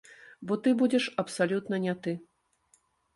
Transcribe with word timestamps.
Бо 0.51 0.55
ты 0.67 0.71
будзеш 0.79 1.05
абсалютна 1.23 1.75
не 1.85 1.93
ты. 2.07 2.15